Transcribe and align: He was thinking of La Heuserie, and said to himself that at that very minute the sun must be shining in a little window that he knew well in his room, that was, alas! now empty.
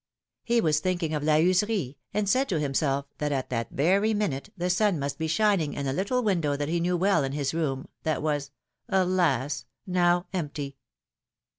He 0.43 0.61
was 0.61 0.79
thinking 0.79 1.13
of 1.13 1.21
La 1.21 1.35
Heuserie, 1.37 1.95
and 2.11 2.27
said 2.27 2.49
to 2.49 2.59
himself 2.59 3.05
that 3.19 3.31
at 3.31 3.51
that 3.51 3.69
very 3.69 4.15
minute 4.15 4.49
the 4.57 4.71
sun 4.71 4.97
must 4.97 5.19
be 5.19 5.27
shining 5.27 5.73
in 5.75 5.85
a 5.85 5.93
little 5.93 6.23
window 6.23 6.55
that 6.55 6.69
he 6.69 6.79
knew 6.79 6.97
well 6.97 7.23
in 7.23 7.33
his 7.33 7.53
room, 7.53 7.87
that 8.01 8.23
was, 8.23 8.49
alas! 8.89 9.65
now 9.85 10.25
empty. 10.33 10.75